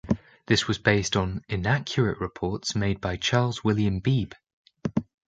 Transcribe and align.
This 0.47 0.67
was 0.67 0.79
based 0.79 1.15
on 1.15 1.43
inaccurate 1.47 2.19
reports 2.19 2.75
made 2.75 2.99
by 2.99 3.17
Charles 3.17 3.63
William 3.63 3.99
Beebe. 3.99 4.35